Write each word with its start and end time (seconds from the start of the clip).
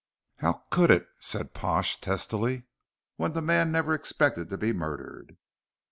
"How 0.37 0.63
could 0.71 0.89
it," 0.89 1.05
said 1.19 1.53
Pash, 1.53 2.01
testily, 2.01 2.63
"when 3.17 3.33
the 3.33 3.39
man 3.43 3.71
never 3.71 3.93
expected 3.93 4.49
to 4.49 4.57
be 4.57 4.73
murdered?" 4.73 5.37